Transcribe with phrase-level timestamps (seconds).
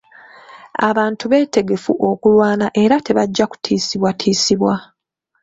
[0.89, 4.73] Abantu beetegefu okulwana era tebajja kutiisibwatiisibwa.